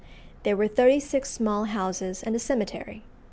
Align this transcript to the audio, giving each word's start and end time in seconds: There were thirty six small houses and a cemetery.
There 0.41 0.57
were 0.57 0.67
thirty 0.67 0.99
six 0.99 1.29
small 1.29 1.65
houses 1.65 2.23
and 2.23 2.35
a 2.35 2.39
cemetery. 2.39 3.03